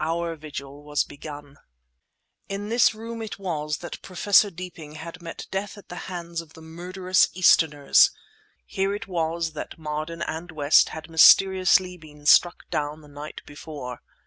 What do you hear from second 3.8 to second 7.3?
that Professor Deeping had met death at the hands of the murderous